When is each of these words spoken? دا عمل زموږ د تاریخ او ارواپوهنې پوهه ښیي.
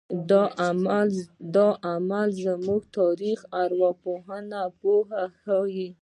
دا 1.57 1.65
عمل 1.93 2.27
زموږ 2.45 2.81
د 2.87 2.91
تاریخ 2.99 3.39
او 3.47 3.53
ارواپوهنې 3.61 4.63
پوهه 4.79 5.23
ښیي. 5.41 5.87